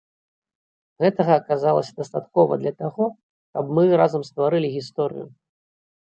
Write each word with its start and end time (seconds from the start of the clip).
Гэтага 1.03 1.33
аказалася 1.41 1.91
дастаткова 1.99 2.53
для 2.61 2.71
таго, 2.81 3.05
каб 3.57 3.69
мы 3.79 3.83
разам 4.01 4.21
стварылі 4.29 4.67
гісторыю. 4.79 5.27